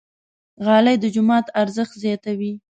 [0.65, 2.53] غالۍ د جومات ارزښت زیاتوي.